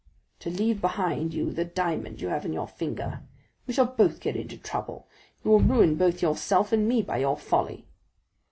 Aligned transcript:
"To 0.39 0.49
leave 0.49 0.81
behind 0.81 1.31
you 1.31 1.51
the 1.51 1.63
diamond 1.63 2.21
you 2.21 2.29
have 2.29 2.43
on 2.43 2.51
your 2.53 2.67
finger. 2.67 3.21
We 3.67 3.75
shall 3.75 3.85
both 3.85 4.19
get 4.19 4.35
into 4.35 4.57
trouble. 4.57 5.07
You 5.45 5.51
will 5.51 5.59
ruin 5.59 5.93
both 5.93 6.23
yourself 6.23 6.71
and 6.71 6.87
me 6.87 7.03
by 7.03 7.17
your 7.17 7.37
folly." 7.37 7.85